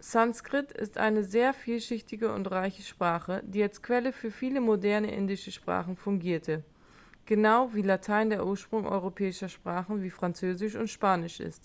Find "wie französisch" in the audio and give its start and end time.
10.02-10.74